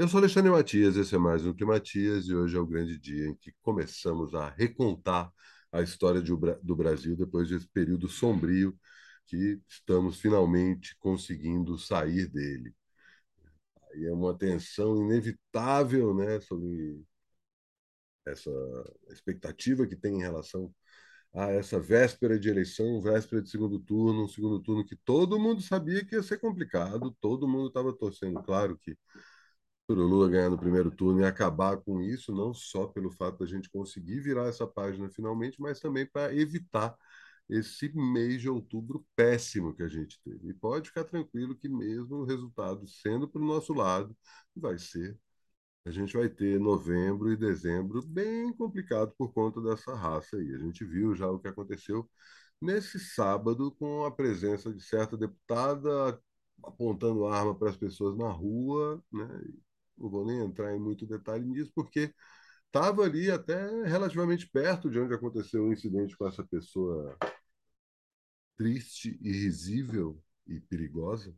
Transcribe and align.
Eu 0.00 0.08
sou 0.08 0.16
Alexandre 0.16 0.50
Matias, 0.50 0.96
esse 0.96 1.14
é 1.14 1.18
mais 1.18 1.44
um 1.44 1.52
que 1.52 1.62
Matias 1.62 2.24
e 2.26 2.34
hoje 2.34 2.56
é 2.56 2.58
o 2.58 2.66
grande 2.66 2.98
dia 2.98 3.28
em 3.28 3.34
que 3.34 3.52
começamos 3.60 4.34
a 4.34 4.48
recontar 4.48 5.30
a 5.70 5.82
história 5.82 6.22
de, 6.22 6.32
do 6.62 6.74
Brasil 6.74 7.14
depois 7.14 7.50
desse 7.50 7.68
período 7.68 8.08
sombrio 8.08 8.74
que 9.26 9.60
estamos 9.68 10.18
finalmente 10.18 10.96
conseguindo 10.98 11.76
sair 11.78 12.26
dele. 12.28 12.74
E 13.94 14.06
é 14.06 14.12
uma 14.12 14.36
tensão 14.36 14.96
inevitável 15.04 16.14
né, 16.14 16.40
sobre 16.40 17.04
essa 18.24 18.50
expectativa 19.10 19.86
que 19.86 19.96
tem 19.96 20.16
em 20.16 20.22
relação 20.22 20.74
a 21.34 21.50
essa 21.50 21.78
véspera 21.78 22.38
de 22.38 22.48
eleição, 22.48 23.02
véspera 23.02 23.42
de 23.42 23.50
segundo 23.50 23.78
turno, 23.78 24.24
um 24.24 24.28
segundo 24.28 24.60
turno 24.62 24.84
que 24.84 24.96
todo 24.96 25.38
mundo 25.38 25.60
sabia 25.60 26.02
que 26.04 26.14
ia 26.16 26.22
ser 26.22 26.38
complicado, 26.38 27.14
todo 27.20 27.46
mundo 27.46 27.68
estava 27.68 27.92
torcendo, 27.92 28.42
claro 28.42 28.78
que 28.78 28.96
o 29.98 30.06
Lula 30.06 30.28
ganhar 30.28 30.50
no 30.50 30.58
primeiro 30.58 30.90
turno 30.90 31.20
e 31.20 31.24
acabar 31.24 31.76
com 31.78 32.00
isso, 32.00 32.32
não 32.32 32.52
só 32.54 32.86
pelo 32.86 33.10
fato 33.10 33.38
da 33.38 33.46
gente 33.46 33.70
conseguir 33.70 34.20
virar 34.20 34.46
essa 34.46 34.66
página 34.66 35.08
finalmente, 35.10 35.60
mas 35.60 35.80
também 35.80 36.06
para 36.06 36.34
evitar 36.34 36.96
esse 37.48 37.90
mês 37.94 38.40
de 38.40 38.48
outubro 38.48 39.04
péssimo 39.16 39.74
que 39.74 39.82
a 39.82 39.88
gente 39.88 40.20
teve. 40.22 40.50
E 40.50 40.54
pode 40.54 40.88
ficar 40.88 41.04
tranquilo 41.04 41.56
que 41.56 41.68
mesmo 41.68 42.18
o 42.18 42.24
resultado 42.24 42.86
sendo 42.86 43.28
para 43.28 43.40
o 43.42 43.44
nosso 43.44 43.72
lado, 43.74 44.16
vai 44.54 44.78
ser. 44.78 45.18
A 45.84 45.90
gente 45.90 46.16
vai 46.16 46.28
ter 46.28 46.60
novembro 46.60 47.32
e 47.32 47.36
dezembro 47.36 48.02
bem 48.06 48.52
complicado 48.54 49.12
por 49.16 49.32
conta 49.32 49.60
dessa 49.62 49.94
raça 49.94 50.36
aí. 50.36 50.54
A 50.54 50.58
gente 50.58 50.84
viu 50.84 51.14
já 51.14 51.28
o 51.30 51.38
que 51.38 51.48
aconteceu 51.48 52.08
nesse 52.60 52.98
sábado 53.00 53.72
com 53.72 54.04
a 54.04 54.10
presença 54.10 54.72
de 54.72 54.82
certa 54.82 55.16
deputada 55.16 56.20
apontando 56.62 57.26
arma 57.26 57.54
para 57.54 57.70
as 57.70 57.76
pessoas 57.76 58.16
na 58.16 58.28
rua, 58.30 59.02
né? 59.12 59.26
Não 60.00 60.10
vou 60.10 60.24
nem 60.26 60.40
entrar 60.40 60.74
em 60.74 60.80
muito 60.80 61.06
detalhe 61.06 61.44
nisso, 61.46 61.70
porque 61.74 62.14
estava 62.66 63.02
ali 63.04 63.30
até 63.30 63.84
relativamente 63.84 64.48
perto 64.50 64.90
de 64.90 64.98
onde 65.00 65.14
aconteceu 65.14 65.64
o 65.64 65.72
incidente 65.72 66.16
com 66.16 66.26
essa 66.26 66.44
pessoa 66.44 67.16
triste, 68.56 69.18
irrisível 69.22 70.22
e 70.46 70.60
perigosa, 70.60 71.34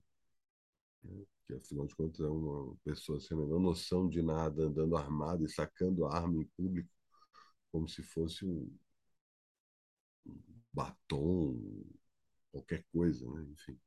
né? 1.05 1.25
que 1.47 1.55
afinal 1.55 1.87
de 1.87 1.95
contas 1.95 2.21
é 2.21 2.29
uma 2.29 2.77
pessoa 2.85 3.21
sem 3.21 3.37
a 3.37 3.41
menor 3.41 3.61
noção 3.61 4.09
de 4.09 4.23
nada, 4.23 4.65
andando 4.65 4.97
armada 4.97 5.45
e 5.45 5.49
sacando 5.49 6.07
arma 6.07 6.39
em 6.39 6.45
público, 6.57 6.91
como 7.73 7.89
se 7.89 8.03
fosse 8.03 8.45
um, 8.45 8.71
um 10.27 10.41
batom, 10.73 11.85
qualquer 12.51 12.85
coisa, 12.93 13.29
né? 13.31 13.47
enfim. 13.53 13.79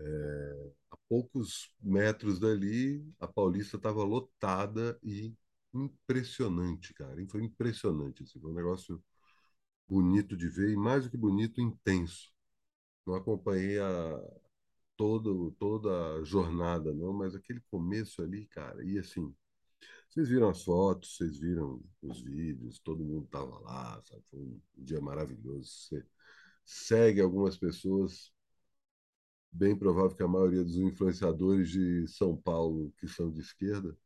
É, 0.00 0.72
a 0.90 0.96
poucos 1.08 1.70
metros 1.80 2.38
dali, 2.40 3.04
a 3.20 3.28
Paulista 3.28 3.76
estava 3.76 4.02
lotada 4.04 4.98
e 5.02 5.34
impressionante, 5.74 6.94
cara. 6.94 7.16
Foi 7.28 7.42
impressionante. 7.44 8.22
Assim, 8.22 8.40
foi 8.40 8.50
um 8.50 8.54
negócio 8.54 9.02
bonito 9.88 10.36
de 10.36 10.48
ver 10.48 10.72
e, 10.72 10.76
mais 10.76 11.04
do 11.04 11.10
que 11.10 11.16
bonito, 11.16 11.60
intenso. 11.60 12.32
Não 13.06 13.14
acompanhei 13.16 13.78
a, 13.80 14.20
todo, 14.96 15.52
toda 15.58 16.16
a 16.16 16.24
jornada, 16.24 16.92
não, 16.94 17.12
mas 17.12 17.34
aquele 17.34 17.60
começo 17.70 18.22
ali, 18.22 18.46
cara, 18.46 18.84
e 18.84 18.98
assim. 18.98 19.34
Vocês 20.10 20.28
viram 20.28 20.48
as 20.50 20.64
fotos, 20.64 21.16
vocês 21.16 21.38
viram 21.38 21.82
os 22.02 22.20
vídeos, 22.22 22.78
todo 22.80 23.04
mundo 23.04 23.26
estava 23.26 23.58
lá, 23.60 24.02
sabe? 24.04 24.22
Foi 24.30 24.40
um 24.40 24.60
dia 24.76 25.00
maravilhoso. 25.00 25.68
Você 25.70 26.04
segue 26.64 27.20
algumas 27.20 27.56
pessoas 27.58 28.32
bem 29.52 29.76
provável 29.76 30.16
que 30.16 30.22
a 30.22 30.28
maioria 30.28 30.64
dos 30.64 30.76
influenciadores 30.76 31.70
de 31.70 32.06
São 32.08 32.36
Paulo 32.36 32.92
que 32.98 33.08
são 33.08 33.30
de 33.30 33.40
esquerda 33.40 33.96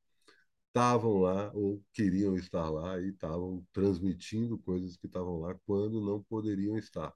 estavam 0.69 1.19
lá 1.21 1.53
ou 1.55 1.83
queriam 1.93 2.37
estar 2.37 2.69
lá 2.71 3.01
e 3.01 3.11
estavam 3.11 3.67
transmitindo 3.73 4.59
coisas 4.59 4.97
que 4.97 5.07
estavam 5.07 5.41
lá 5.41 5.55
quando 5.67 6.01
não 6.01 6.23
poderiam 6.23 6.77
estar. 6.79 7.15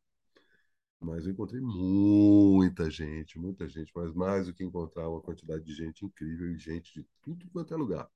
Mas 1.00 1.26
eu 1.26 1.32
encontrei 1.32 1.60
muita 1.60 2.90
gente, 2.90 3.38
muita 3.38 3.68
gente, 3.68 3.92
mas 3.94 4.12
mais 4.12 4.46
do 4.46 4.54
que 4.54 4.64
encontrar 4.64 5.08
uma 5.08 5.20
quantidade 5.20 5.64
de 5.64 5.72
gente 5.74 6.04
incrível 6.04 6.56
gente 6.58 6.92
de 6.92 7.06
tudo 7.22 7.48
quanto 7.50 7.72
é 7.72 7.76
lugar. 7.76 8.08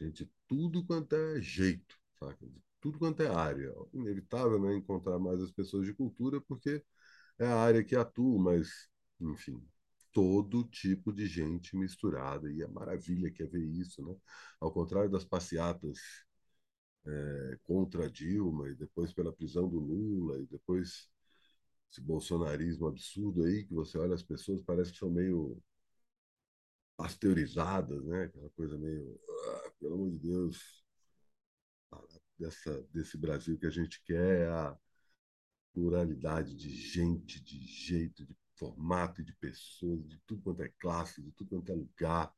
Gente 0.00 0.24
de 0.24 0.30
tudo 0.48 0.84
quanto 0.84 1.14
é 1.14 1.40
jeito, 1.40 1.96
saca? 2.18 2.46
De 2.46 2.62
tudo 2.80 2.98
quanto 2.98 3.22
é 3.22 3.28
área. 3.28 3.72
Inevitável 3.94 4.60
né, 4.60 4.74
encontrar 4.74 5.18
mais 5.18 5.40
as 5.40 5.50
pessoas 5.50 5.86
de 5.86 5.94
cultura, 5.94 6.40
porque 6.40 6.82
é 7.38 7.46
a 7.46 7.56
área 7.56 7.84
que 7.84 7.96
atuo, 7.96 8.38
mas 8.38 8.88
enfim, 9.30 9.62
todo 10.12 10.64
tipo 10.64 11.12
de 11.12 11.26
gente 11.26 11.76
misturada. 11.76 12.50
E 12.52 12.62
a 12.62 12.68
maravilha 12.68 13.30
que 13.30 13.42
é 13.42 13.46
ver 13.46 13.64
isso, 13.64 14.02
né? 14.04 14.14
Ao 14.60 14.72
contrário 14.72 15.10
das 15.10 15.24
passeatas 15.24 15.98
é, 17.06 17.58
contra 17.64 18.10
Dilma, 18.10 18.68
e 18.70 18.74
depois 18.74 19.12
pela 19.12 19.32
prisão 19.32 19.68
do 19.68 19.78
Lula, 19.78 20.40
e 20.40 20.46
depois 20.46 21.10
esse 21.90 22.00
bolsonarismo 22.00 22.86
absurdo 22.88 23.44
aí, 23.44 23.64
que 23.64 23.74
você 23.74 23.98
olha 23.98 24.14
as 24.14 24.22
pessoas, 24.22 24.62
parece 24.62 24.92
que 24.92 24.98
são 24.98 25.10
meio 25.10 25.62
pasteurizadas, 26.96 28.04
né? 28.04 28.24
Aquela 28.24 28.50
coisa 28.50 28.78
meio, 28.78 29.20
ah, 29.28 29.72
pelo 29.80 29.94
amor 29.94 30.10
de 30.12 30.18
Deus, 30.18 30.82
dessa, 32.38 32.82
desse 32.92 33.16
Brasil 33.16 33.58
que 33.58 33.66
a 33.66 33.70
gente 33.70 34.02
quer, 34.04 34.48
a 34.48 34.76
pluralidade 35.72 36.54
de 36.54 36.70
gente, 36.70 37.42
de 37.42 37.58
jeito, 37.58 38.24
de 38.26 38.36
formato, 38.62 39.22
de 39.24 39.32
pessoas, 39.34 40.06
de 40.08 40.18
tudo 40.26 40.42
quanto 40.42 40.62
é 40.62 40.68
classe, 40.78 41.22
de 41.22 41.32
tudo 41.32 41.50
quanto 41.50 41.72
é 41.72 41.74
lugar. 41.74 42.32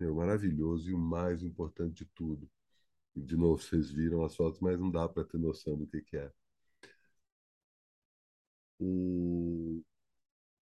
Meu, 0.00 0.14
maravilhoso. 0.16 0.90
E 0.90 0.94
o 0.94 0.98
mais 0.98 1.42
importante 1.42 2.04
de 2.04 2.10
tudo, 2.14 2.50
e 3.16 3.22
de 3.22 3.36
novo, 3.36 3.62
vocês 3.62 3.90
viram 3.90 4.24
as 4.24 4.36
fotos, 4.36 4.60
mas 4.60 4.78
não 4.80 4.90
dá 4.90 5.08
para 5.08 5.24
ter 5.24 5.38
noção 5.38 5.76
do 5.78 5.86
que, 5.86 6.02
que 6.02 6.16
é. 6.16 6.32
O 8.80 9.82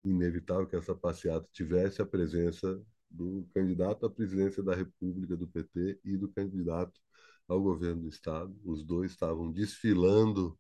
inevitável 0.04 0.68
que 0.68 0.76
essa 0.76 0.96
passeata 0.96 1.48
tivesse 1.54 2.02
a 2.02 2.06
presença 2.06 2.82
do 3.10 3.48
candidato 3.54 4.06
à 4.06 4.10
presidência 4.10 4.62
da 4.64 4.76
República 4.76 5.38
do 5.38 5.48
PT 5.48 6.00
e 6.04 6.18
do 6.18 6.30
candidato 6.30 7.00
ao 7.48 7.62
governo 7.62 8.04
do 8.04 8.10
estado. 8.10 8.56
Os 8.66 8.84
dois 8.84 9.12
estavam 9.12 9.52
desfilando 9.52 10.60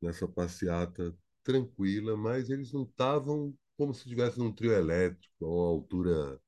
nessa 0.00 0.26
passeata 0.28 1.14
tranquila, 1.44 2.16
mas 2.16 2.50
eles 2.50 2.72
não 2.72 2.84
estavam 2.84 3.54
como 3.76 3.94
se 3.94 4.02
estivesse 4.02 4.38
num 4.38 4.52
trio 4.52 4.72
elétrico, 4.72 5.44
a 5.44 5.48
uma 5.48 5.68
altura, 5.70 6.40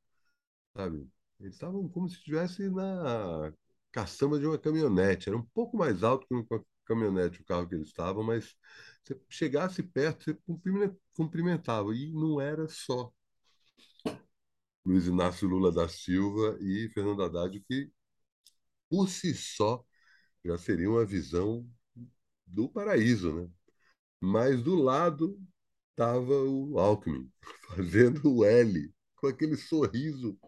sabe? 0.76 1.08
Eles 1.40 1.54
estavam 1.54 1.88
como 1.88 2.08
se 2.08 2.16
estivesse 2.16 2.68
na 2.70 3.52
caçamba 3.92 4.38
de 4.38 4.46
uma 4.46 4.58
caminhonete. 4.58 5.28
Era 5.28 5.38
um 5.38 5.44
pouco 5.54 5.76
mais 5.76 6.02
alto 6.02 6.26
que 6.26 6.34
uma 6.34 6.46
caminhonete 6.86 7.40
o 7.40 7.44
carro 7.44 7.68
que 7.68 7.74
eles 7.74 7.88
estavam, 7.88 8.22
mas 8.22 8.56
você 9.02 9.20
chegasse 9.28 9.82
perto, 9.82 10.24
você 10.24 10.38
cumprimentava. 11.14 11.94
E 11.94 12.12
não 12.12 12.40
era 12.40 12.68
só 12.68 13.12
Luiz 14.84 15.06
Inácio 15.06 15.48
Lula 15.48 15.72
da 15.72 15.88
Silva 15.88 16.58
e 16.60 16.88
Fernando 16.90 17.22
Haddad, 17.22 17.58
que 17.60 17.90
por 18.88 19.08
si 19.08 19.34
só 19.34 19.84
já 20.44 20.58
seria 20.58 20.90
uma 20.90 21.04
visão 21.04 21.66
do 22.46 22.68
paraíso, 22.68 23.32
né? 23.34 23.48
Mas 24.20 24.62
do 24.62 24.76
lado 24.76 25.38
estava 25.90 26.34
o 26.34 26.78
Alckmin, 26.78 27.30
fazendo 27.76 28.34
o 28.34 28.44
L, 28.44 28.92
com 29.16 29.26
aquele 29.28 29.56
sorriso. 29.56 30.38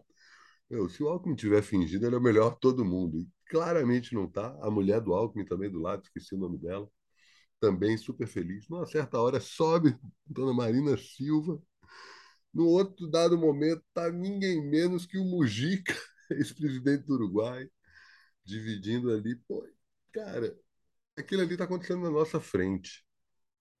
Meu, 0.69 0.89
se 0.89 1.03
o 1.03 1.07
Alckmin 1.07 1.35
tiver 1.35 1.61
fingido, 1.63 2.05
ele 2.05 2.15
é 2.15 2.19
o 2.19 2.21
melhor 2.21 2.53
de 2.55 2.59
todo 2.59 2.85
mundo. 2.85 3.19
E 3.19 3.29
claramente 3.49 4.13
não 4.13 4.25
está. 4.25 4.57
A 4.61 4.69
mulher 4.71 5.01
do 5.01 5.13
Alckmin 5.13 5.45
também 5.45 5.71
do 5.71 5.79
lado, 5.79 6.03
esqueci 6.03 6.35
o 6.35 6.37
nome 6.37 6.57
dela, 6.57 6.89
também 7.59 7.97
super 7.97 8.27
feliz. 8.27 8.67
Numa 8.69 8.85
certa 8.85 9.19
hora 9.19 9.39
sobe 9.39 9.97
Dona 10.25 10.53
Marina 10.53 10.97
Silva. 10.97 11.61
No 12.53 12.67
outro 12.67 13.07
dado 13.09 13.37
momento, 13.37 13.83
tá 13.93 14.11
ninguém 14.11 14.61
menos 14.67 15.05
que 15.05 15.17
o 15.17 15.25
Mujica, 15.25 15.93
ex-presidente 16.31 17.05
do 17.05 17.15
Uruguai, 17.15 17.69
dividindo 18.45 19.11
ali. 19.11 19.35
Pô, 19.47 19.65
cara, 20.13 20.57
aquilo 21.17 21.41
ali 21.43 21.53
está 21.53 21.65
acontecendo 21.65 22.03
na 22.03 22.11
nossa 22.11 22.39
frente. 22.39 23.06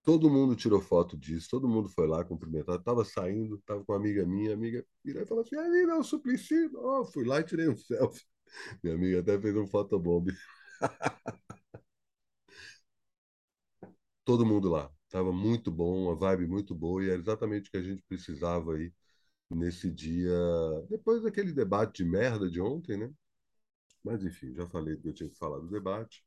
Todo 0.07 0.29
mundo 0.29 0.55
tirou 0.55 0.79
foto 0.81 1.17
disso, 1.17 1.49
todo 1.51 1.67
mundo 1.67 1.89
foi 1.89 2.07
lá 2.07 2.23
cumprimentar. 2.23 2.81
Tava 2.81 3.03
saindo, 3.03 3.57
tava 3.65 3.83
com 3.83 3.91
uma 3.91 3.99
amiga 3.99 4.25
minha, 4.25 4.53
amiga 4.53 4.85
virou 5.03 5.21
e 5.23 5.25
falou 5.27 5.43
assim: 5.43 5.57
ali 5.57 5.85
não, 5.85 6.01
Suplicy. 6.03 6.69
Oh, 6.75 7.03
fui 7.05 7.25
lá 7.25 7.41
e 7.41 7.43
tirei 7.43 7.67
um 7.69 7.75
selfie. 7.77 8.23
Minha 8.83 8.95
amiga 8.95 9.19
até 9.19 9.39
fez 9.41 9.55
um 9.57 9.67
fotobomb. 9.67 10.27
todo 14.25 14.45
mundo 14.45 14.69
lá. 14.69 14.91
Tava 15.09 15.31
muito 15.31 15.71
bom, 15.71 16.03
uma 16.05 16.15
vibe 16.15 16.47
muito 16.47 16.75
boa 16.75 17.03
e 17.03 17.09
era 17.09 17.19
exatamente 17.19 17.69
o 17.69 17.71
que 17.71 17.77
a 17.77 17.81
gente 17.83 18.03
precisava 18.07 18.75
aí 18.75 18.93
nesse 19.49 19.91
dia. 19.91 20.31
Depois 20.89 21.23
daquele 21.23 21.53
debate 21.53 22.03
de 22.03 22.09
merda 22.09 22.49
de 22.49 22.61
ontem, 22.61 22.97
né? 22.97 23.11
Mas 24.03 24.23
enfim, 24.23 24.53
já 24.55 24.67
falei 24.67 24.97
que 24.97 25.07
eu 25.09 25.13
tinha 25.13 25.29
que 25.29 25.37
falar 25.37 25.59
do 25.59 25.69
debate 25.69 26.23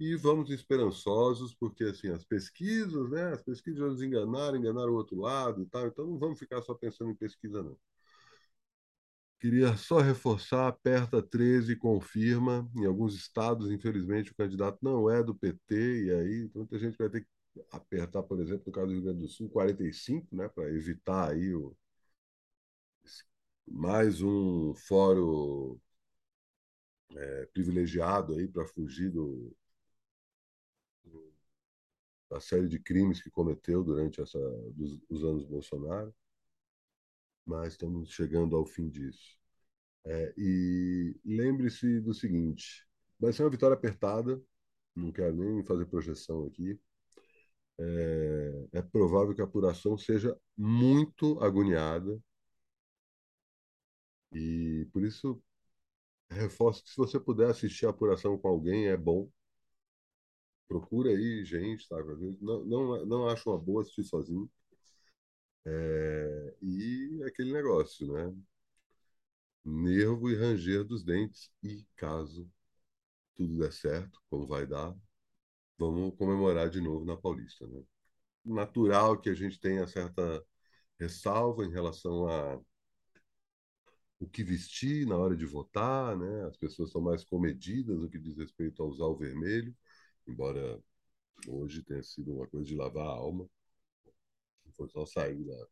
e 0.00 0.16
vamos 0.16 0.50
esperançosos, 0.50 1.54
porque 1.54 1.84
assim, 1.84 2.08
as 2.08 2.24
pesquisas, 2.24 3.10
né, 3.10 3.34
as 3.34 3.42
pesquisas 3.42 3.80
nos 3.80 4.02
enganaram, 4.02 4.56
enganaram 4.56 4.92
o 4.92 4.96
outro 4.96 5.16
lado 5.20 5.62
e 5.62 5.66
tal, 5.66 5.86
então 5.86 6.06
não 6.06 6.18
vamos 6.18 6.38
ficar 6.38 6.62
só 6.62 6.74
pensando 6.74 7.10
em 7.10 7.14
pesquisa, 7.14 7.62
não. 7.62 7.76
Queria 9.38 9.76
só 9.76 9.98
reforçar, 10.00 10.68
aperta 10.68 11.22
13 11.22 11.72
e 11.72 11.76
confirma. 11.76 12.68
Em 12.76 12.84
alguns 12.86 13.14
estados, 13.14 13.70
infelizmente, 13.70 14.32
o 14.32 14.34
candidato 14.34 14.78
não 14.82 15.08
é 15.10 15.22
do 15.22 15.34
PT, 15.34 16.04
e 16.04 16.10
aí 16.12 16.50
muita 16.54 16.78
gente 16.78 16.96
vai 16.98 17.08
ter 17.08 17.22
que 17.22 17.28
apertar, 17.72 18.22
por 18.22 18.40
exemplo, 18.40 18.64
no 18.66 18.72
caso 18.72 18.86
do 18.88 18.92
Rio 18.94 19.02
Grande 19.02 19.20
do 19.20 19.28
Sul, 19.28 19.48
45, 19.50 20.34
né, 20.36 20.48
para 20.48 20.70
evitar 20.70 21.30
aí 21.30 21.54
o, 21.54 21.74
mais 23.66 24.20
um 24.20 24.74
fórum 24.74 25.78
é, 27.16 27.46
privilegiado 27.52 28.34
aí 28.34 28.46
para 28.48 28.66
fugir 28.66 29.10
do, 29.10 29.54
da 32.30 32.40
série 32.40 32.68
de 32.68 32.78
crimes 32.78 33.22
que 33.22 33.30
cometeu 33.30 33.82
durante 33.84 34.20
essa, 34.22 34.38
dos, 34.74 35.00
os 35.10 35.24
anos 35.24 35.44
Bolsonaro. 35.46 36.14
Mas 37.46 37.72
estamos 37.74 38.10
chegando 38.10 38.56
ao 38.56 38.64
fim 38.66 38.88
disso. 38.88 39.38
É, 40.06 40.34
e 40.38 41.18
lembre-se 41.24 42.00
do 42.00 42.14
seguinte: 42.14 42.86
vai 43.20 43.32
ser 43.32 43.44
uma 43.44 43.50
vitória 43.50 43.74
apertada, 43.74 44.42
não 44.96 45.12
quero 45.12 45.36
nem 45.36 45.64
fazer 45.64 45.86
projeção 45.86 46.46
aqui. 46.46 46.80
É, 47.78 48.68
é 48.74 48.82
provável 48.82 49.34
que 49.34 49.40
a 49.40 49.44
apuração 49.44 49.96
seja 49.98 50.36
muito 50.56 51.40
agoniada, 51.42 52.20
e 54.32 54.88
por 54.92 55.02
isso 55.04 55.40
reforço 56.30 56.84
que 56.84 56.90
se 56.90 56.96
você 56.96 57.20
puder 57.20 57.50
assistir 57.50 57.86
a 57.86 57.90
apuração 57.90 58.38
com 58.38 58.48
alguém, 58.48 58.88
é 58.88 58.96
bom. 58.96 59.30
Procura 60.70 61.10
aí 61.10 61.44
gente, 61.44 61.84
sabe? 61.86 62.14
Não, 62.40 62.64
não, 62.64 63.04
não 63.06 63.28
acho 63.28 63.50
uma 63.50 63.58
boa 63.58 63.82
assistir 63.82 64.04
sozinho. 64.04 64.50
É, 65.66 66.54
e 66.62 67.22
aquele 67.26 67.52
negócio, 67.52 68.06
né? 68.12 68.34
Nervo 69.64 70.30
e 70.30 70.36
ranger 70.36 70.84
dos 70.84 71.02
dentes. 71.04 71.50
E 71.62 71.84
caso 71.96 72.48
tudo 73.36 73.58
der 73.58 73.72
certo, 73.72 74.20
como 74.30 74.46
vai 74.46 74.66
dar, 74.66 74.94
vamos 75.78 76.16
comemorar 76.18 76.70
de 76.70 76.80
novo 76.80 77.04
na 77.06 77.16
Paulista, 77.16 77.66
né? 77.68 77.82
Natural 78.44 79.20
que 79.20 79.30
a 79.30 79.34
gente 79.34 79.60
tenha 79.60 79.86
certa 79.88 80.44
ressalva 81.00 81.64
em 81.64 81.72
relação 81.72 82.28
a 82.28 82.60
o 84.18 84.28
que 84.28 84.44
vestir 84.44 85.06
na 85.06 85.16
hora 85.16 85.36
de 85.36 85.46
votar, 85.46 86.16
né? 86.16 86.44
As 86.46 86.56
pessoas 86.56 86.90
são 86.90 87.00
mais 87.00 87.24
comedidas 87.24 87.98
no 87.98 88.08
que 88.10 88.18
diz 88.18 88.36
respeito 88.36 88.82
a 88.82 88.86
usar 88.86 89.06
o 89.06 89.16
vermelho, 89.16 89.74
embora 90.26 90.82
hoje 91.48 91.82
tenha 91.82 92.02
sido 92.02 92.34
uma 92.34 92.46
coisa 92.46 92.66
de 92.66 92.74
lavar 92.74 93.06
a 93.06 93.10
alma. 93.10 93.48
Foi 94.76 94.88
só 94.88 95.04
sair 95.04 95.44
da, 95.44 95.66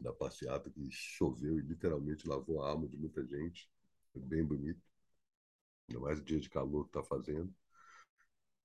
da 0.00 0.12
passeata 0.12 0.70
que 0.70 0.88
choveu 0.90 1.58
e 1.58 1.62
literalmente 1.62 2.28
lavou 2.28 2.62
a 2.62 2.70
alma 2.70 2.88
de 2.88 2.96
muita 2.96 3.24
gente. 3.26 3.70
Foi 4.12 4.22
bem 4.22 4.44
bonito. 4.44 4.82
Ainda 5.88 6.00
mais 6.00 6.18
o 6.18 6.24
dia 6.24 6.40
de 6.40 6.50
calor 6.50 6.84
que 6.84 6.90
está 6.90 7.02
fazendo. 7.02 7.52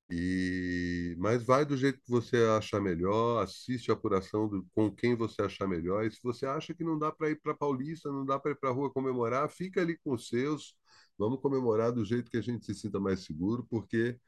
E 0.10 1.16
mas 1.18 1.44
vai 1.44 1.66
do 1.66 1.78
jeito 1.78 2.02
que 2.02 2.10
você 2.10 2.36
achar 2.58 2.82
melhor, 2.82 3.42
assiste 3.44 3.90
a 3.90 3.94
apuração 3.94 4.48
do, 4.50 4.66
com 4.74 4.92
quem 4.94 5.16
você 5.16 5.42
achar 5.42 5.68
melhor. 5.68 6.06
E 6.06 6.12
se 6.12 6.20
você 6.22 6.46
acha 6.46 6.74
que 6.74 6.84
não 6.84 7.00
dá 7.00 7.12
para 7.12 7.30
ir 7.30 7.40
para 7.42 7.54
Paulista, 7.56 8.12
não 8.12 8.26
dá 8.26 8.38
para 8.40 8.52
ir 8.52 8.56
para 8.56 8.70
a 8.70 8.74
rua 8.74 8.92
comemorar, 8.92 9.50
fica 9.50 9.82
ali 9.82 9.98
com 10.00 10.14
os 10.14 10.28
seus. 10.28 10.76
Vamos 11.18 11.40
comemorar 11.42 11.92
do 11.94 12.04
jeito 12.04 12.30
que 12.30 12.38
a 12.38 12.42
gente 12.42 12.66
se 12.66 12.76
sinta 12.76 13.00
mais 13.00 13.24
seguro, 13.24 13.66
porque 13.70 14.20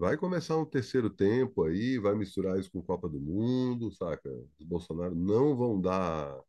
vai 0.00 0.16
começar 0.16 0.56
um 0.56 0.64
terceiro 0.64 1.10
tempo 1.10 1.62
aí, 1.64 1.98
vai 1.98 2.14
misturar 2.14 2.58
isso 2.58 2.70
com 2.72 2.82
Copa 2.82 3.06
do 3.06 3.20
Mundo, 3.20 3.92
saca? 3.92 4.30
Os 4.58 4.64
Bolsonaro 4.66 5.14
não 5.14 5.54
vão 5.54 5.78
dar 5.78 6.42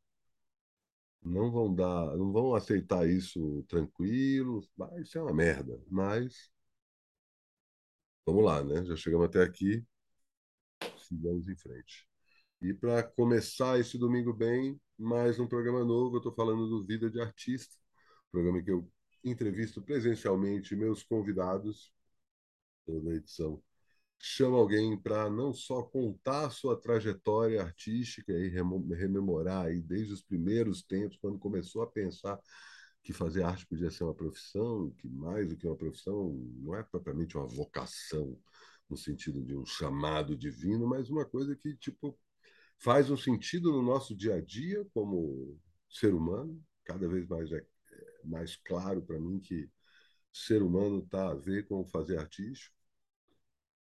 não 1.22 1.52
vão 1.52 1.74
dar, 1.74 2.18
não 2.18 2.32
vão 2.32 2.56
aceitar 2.56 3.08
isso 3.08 3.64
tranquilos, 3.68 4.70
vai 4.78 5.06
ser 5.06 5.20
uma 5.20 5.34
merda, 5.34 5.80
mas 5.90 6.50
vamos 8.26 8.44
lá, 8.46 8.64
né? 8.64 8.86
Já 8.86 8.96
chegamos 8.96 9.26
até 9.28 9.44
aqui, 9.44 9.86
sigamos 10.98 11.48
em 11.50 11.56
frente. 11.56 12.08
E 12.62 12.74
para 12.74 13.04
começar 13.04 13.80
esse 13.80 13.98
domingo 13.98 14.34
bem, 14.34 14.80
mais 14.98 15.40
um 15.40 15.48
programa 15.48 15.84
novo. 15.84 16.16
Eu 16.16 16.20
estou 16.20 16.34
falando 16.34 16.68
do 16.70 16.86
Vida 16.86 17.10
de 17.10 17.20
Artista, 17.20 17.76
programa 18.32 18.64
que 18.64 18.72
eu 18.72 18.90
entrevisto 19.24 19.82
presencialmente 19.82 20.76
meus 20.76 21.04
convidados 21.04 21.94
toda 22.86 23.16
edição. 23.16 23.62
Chama 24.20 24.58
alguém 24.58 24.96
para 25.02 25.30
não 25.30 25.54
só 25.54 25.82
contar 25.82 26.52
sua 26.52 26.80
trajetória 26.80 27.62
artística 27.62 28.32
e 28.32 28.50
rememorar 28.50 29.66
aí 29.66 29.82
desde 29.82 30.14
os 30.14 30.22
primeiros 30.22 30.84
tempos, 30.84 31.18
quando 31.18 31.40
começou 31.40 31.82
a 31.82 31.88
pensar 31.88 32.40
que 33.04 33.14
fazer 33.14 33.44
arte 33.44 33.66
podia 33.66 33.90
ser 33.90 34.04
uma 34.04 34.14
profissão, 34.14 34.92
que 35.00 35.08
mais 35.10 35.50
do 35.50 35.58
que 35.58 35.66
uma 35.66 35.76
profissão 35.76 36.34
não 36.60 36.76
é 36.76 36.84
propriamente 36.84 37.36
uma 37.36 37.48
vocação 37.48 38.38
no 38.88 38.96
sentido 38.96 39.42
de 39.44 39.56
um 39.56 39.66
chamado 39.66 40.36
divino, 40.36 40.88
mas 40.88 41.10
uma 41.10 41.26
coisa 41.26 41.56
que 41.56 41.76
tipo 41.78 42.18
faz 42.78 43.10
um 43.10 43.18
sentido 43.18 43.72
no 43.72 43.82
nosso 43.82 44.16
dia 44.16 44.36
a 44.36 44.42
dia 44.42 44.86
como 44.94 45.58
ser 45.90 46.14
humano. 46.14 46.62
Cada 46.84 47.08
vez 47.08 47.28
mais 47.28 47.52
é, 47.52 47.58
é 47.58 48.26
mais 48.26 48.56
claro 48.56 49.02
para 49.02 49.20
mim 49.20 49.40
que 49.40 49.70
ser 50.34 50.62
humano 50.64 51.00
está 51.00 51.30
a 51.30 51.36
ver 51.36 51.68
com 51.68 51.82
o 51.82 51.86
fazer 51.86 52.18
artístico 52.18 52.76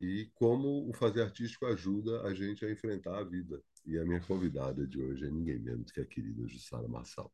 e 0.00 0.30
como 0.34 0.88
o 0.88 0.92
fazer 0.92 1.22
artístico 1.22 1.66
ajuda 1.66 2.22
a 2.22 2.34
gente 2.34 2.64
a 2.64 2.70
enfrentar 2.70 3.18
a 3.18 3.24
vida. 3.24 3.62
E 3.86 3.98
a 3.98 4.04
minha 4.04 4.20
convidada 4.20 4.86
de 4.86 5.00
hoje 5.00 5.26
é 5.26 5.30
ninguém 5.30 5.58
menos 5.58 5.90
que 5.90 6.00
a 6.00 6.04
querida 6.04 6.46
Jussara 6.46 6.86
Marçal 6.88 7.32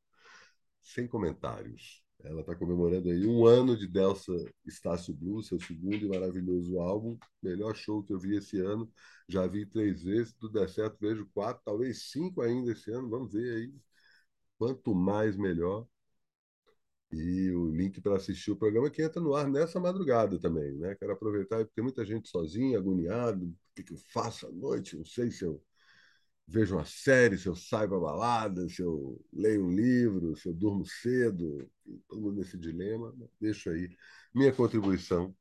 sem 0.82 1.06
comentários. 1.08 2.02
Ela 2.22 2.40
está 2.40 2.54
comemorando 2.54 3.10
aí 3.10 3.26
um 3.26 3.46
ano 3.46 3.76
de 3.76 3.86
Delsa 3.88 4.32
Estácio 4.66 5.14
Blues, 5.14 5.48
seu 5.48 5.60
segundo 5.60 6.06
e 6.06 6.08
maravilhoso 6.08 6.78
álbum. 6.80 7.18
Melhor 7.42 7.74
show 7.74 8.02
que 8.02 8.12
eu 8.12 8.18
vi 8.18 8.36
esse 8.36 8.58
ano. 8.60 8.90
Já 9.28 9.46
vi 9.46 9.66
três 9.66 10.02
vezes, 10.02 10.32
tudo 10.34 10.54
der 10.58 10.68
certo, 10.70 10.98
vejo 11.00 11.26
quatro, 11.34 11.62
talvez 11.64 12.10
cinco 12.10 12.40
ainda 12.42 12.72
esse 12.72 12.90
ano. 12.92 13.10
Vamos 13.10 13.32
ver 13.32 13.56
aí. 13.56 13.74
Quanto 14.58 14.94
mais, 14.94 15.36
melhor. 15.36 15.86
E 17.14 17.50
o 17.52 17.70
link 17.70 18.00
para 18.00 18.16
assistir 18.16 18.50
o 18.50 18.56
programa 18.56 18.90
que 18.90 19.00
entra 19.02 19.20
no 19.22 19.34
ar 19.34 19.48
nessa 19.48 19.78
madrugada 19.78 20.38
também, 20.40 20.72
né? 20.76 20.96
Quero 20.96 21.12
aproveitar 21.12 21.64
porque 21.64 21.80
muita 21.80 22.04
gente 22.04 22.28
sozinha, 22.28 22.78
agoniado. 22.78 23.46
O 23.46 23.56
que, 23.74 23.84
que 23.84 23.92
eu 23.92 23.98
faço 24.12 24.46
à 24.48 24.50
noite? 24.52 24.96
Não 24.96 25.04
sei 25.04 25.30
se 25.30 25.44
eu 25.44 25.62
vejo 26.46 26.74
uma 26.76 26.84
série, 26.84 27.38
se 27.38 27.46
eu 27.46 27.54
saio 27.56 27.88
para 27.88 28.00
balada, 28.00 28.68
se 28.68 28.82
eu 28.82 29.20
leio 29.32 29.64
um 29.64 29.70
livro, 29.70 30.36
se 30.36 30.48
eu 30.48 30.54
durmo 30.54 30.84
cedo, 30.86 31.70
todo 32.08 32.20
mundo 32.20 32.36
nesse 32.38 32.58
dilema, 32.58 33.14
deixo 33.40 33.70
aí 33.70 33.88
minha 34.34 34.52
contribuição, 34.52 35.34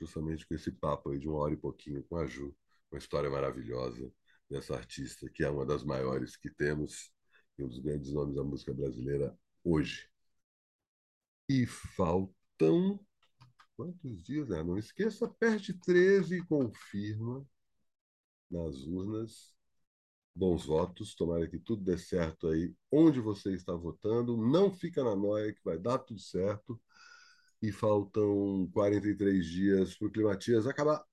justamente 0.00 0.46
com 0.46 0.54
esse 0.54 0.70
papo 0.72 1.10
aí 1.10 1.18
de 1.18 1.28
uma 1.28 1.38
hora 1.38 1.54
e 1.54 1.56
pouquinho 1.56 2.02
com 2.04 2.16
a 2.16 2.26
Ju, 2.26 2.54
uma 2.90 2.98
história 2.98 3.30
maravilhosa 3.30 4.12
dessa 4.48 4.74
artista, 4.76 5.28
que 5.30 5.42
é 5.42 5.50
uma 5.50 5.66
das 5.66 5.82
maiores 5.84 6.36
que 6.36 6.50
temos, 6.50 7.12
e 7.58 7.64
um 7.64 7.68
dos 7.68 7.78
grandes 7.78 8.12
nomes 8.12 8.34
da 8.36 8.44
música 8.44 8.74
brasileira 8.74 9.36
hoje. 9.64 10.13
E 11.48 11.66
faltam 11.66 12.98
quantos 13.76 14.22
dias? 14.22 14.48
Né? 14.48 14.62
Não 14.62 14.78
esqueça, 14.78 15.28
perde 15.28 15.74
13 15.74 16.36
e 16.38 16.44
confirma 16.46 17.46
nas 18.50 18.84
urnas 18.86 19.54
bons 20.34 20.64
votos. 20.66 21.14
Tomara 21.14 21.48
que 21.48 21.58
tudo 21.58 21.84
dê 21.84 21.98
certo 21.98 22.48
aí 22.48 22.74
onde 22.90 23.20
você 23.20 23.52
está 23.52 23.74
votando. 23.74 24.36
Não 24.36 24.72
fica 24.72 25.04
na 25.04 25.14
noia 25.14 25.52
que 25.52 25.62
vai 25.64 25.78
dar 25.78 25.98
tudo 25.98 26.20
certo. 26.20 26.80
E 27.62 27.72
faltam 27.72 28.68
43 28.72 29.46
dias 29.46 29.96
para 29.96 30.08
o 30.08 30.10
Climatias 30.10 30.66
acabar. 30.66 31.04